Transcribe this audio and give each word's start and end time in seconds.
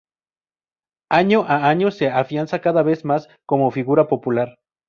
Año 1.11 1.45
a 1.47 1.69
año 1.69 1.91
se 1.91 2.09
afianza 2.09 2.59
cada 2.59 2.81
vez 2.81 3.05
más, 3.05 3.29
como 3.45 3.69
figura 3.69 4.07
popular. 4.07 4.57